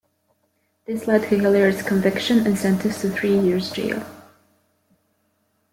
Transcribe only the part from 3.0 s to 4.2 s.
to three years jail.